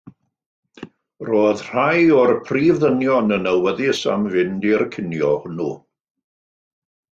Roedd 1.27 1.61
rhai 1.65 1.99
o'r 2.21 2.33
prif 2.47 2.81
ddynion 2.85 3.37
yn 3.37 3.47
awyddus 3.53 4.01
am 4.15 4.27
fynd 4.37 4.67
i'r 4.73 4.87
cinio 4.97 5.37
hwnnw. 5.45 5.71